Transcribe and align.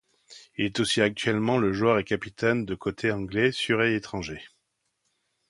Il 0.57 0.65
est 0.65 0.79
aussi 0.79 0.99
actuellement 0.99 1.59
le 1.59 1.73
joueur 1.73 1.99
et 1.99 2.03
capitaine 2.03 2.65
de 2.65 2.73
côté 2.73 3.11
anglais 3.11 3.51
Surrey 3.51 3.93
étranger. 3.93 4.41